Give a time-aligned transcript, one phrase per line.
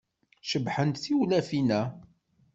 [0.49, 1.81] Cebḥent tewlafin-a.